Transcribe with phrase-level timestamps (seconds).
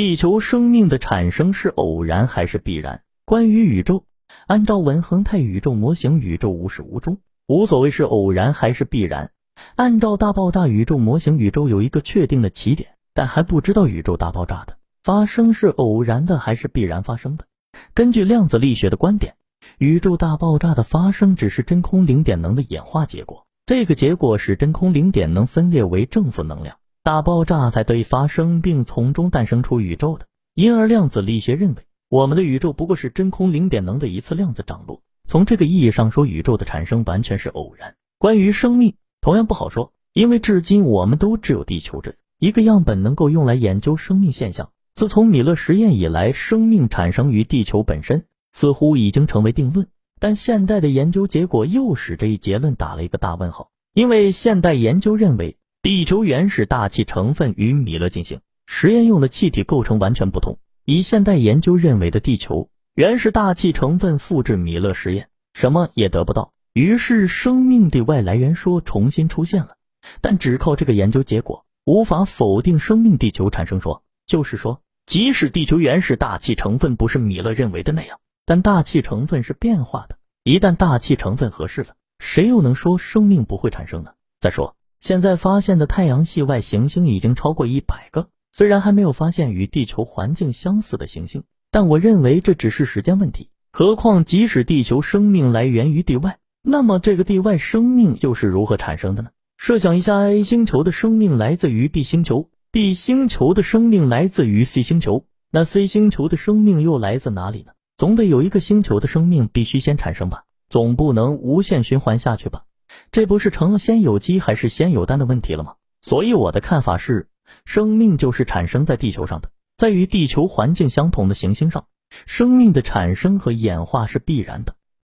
[0.00, 3.02] 地球生命的产生是偶然还是必然？
[3.26, 4.06] 关于宇宙，
[4.46, 9.30] 按照文恒态宇宙模型，宇宙无始无终，无所谓是偶然还是必然。
[9.74, 17.44] 按照大爆炸宇宙模型，宇宙有一个确定的起点，但还不知道宇宙大爆炸的发生是偶然的还是必然发生的。
[17.92, 19.34] 根据量子力学的观点，
[19.76, 30.26] 宇宙大爆炸的发生只是真空零点能的演化结果，这个结果使真空零点能分裂为正负能量，大爆炸才得以发生，并从中诞生出宇宙的。
[30.54, 35.00] 因而，量子力学认为，我们的宇宙不过是真空零点能的一次量子涨落。
[35.26, 37.94] 从这个意义上说，宇宙的产生完全是偶然。
[38.18, 44.70] 关于生命，同样不好说，因为至今我们都只有地球这一个样本能够用来研究生命现象。
[44.92, 49.86] 自从米勒实验以来，生命产生于地球本身似乎已经成为定论，
[50.18, 53.70] 但现代的研究结果又使这一结论打了一个大问号。
[53.94, 60.58] 因为现代研究认为，地球原始大气成分与米勒进行实验用的气体构成完全不同。
[60.84, 66.52] 以现代研究认为的地球原始大气成分复制米勒实验，什么也得不到。
[66.74, 69.76] 于是，生命的外来源说重新出现了，
[70.20, 74.02] 但只靠这个研究结果无法否定生命地球产生说。
[74.26, 80.18] 就是说，即使地球原始大气成分不是米勒认为的那样，但大气成分是变化的。
[80.44, 84.12] 一旦大气成分合适了，谁又能说生命不会产生呢？
[84.40, 93.48] 再说，现在发现的太阳系外行星已经超过一百个，虽然还没有发现与地球环境相似的行星，但我认为这只是时间问题。
[93.72, 99.30] 何况，即使地球生命来源于地外，那么这个地外生命又是如何产生的呢？
[99.56, 102.50] 设想一下，A 星球的生命来自于 B 星球。
[102.70, 107.72] B 星球的生命来自于 C 星球，那 C 星球的生命又来自哪里呢？
[107.96, 112.64] 总得有一个星球的生命必须先产生吧，总不能无限循环下去吧？
[113.12, 115.74] 这不是成了先有鸡还是先有蛋的问题了吗？
[116.00, 117.28] 所以我的看法是，
[117.64, 121.86] 生命就是产生在地球上的，在与地球环境相同的行星上，
[122.26, 124.76] 生命的产生和演化是必然的。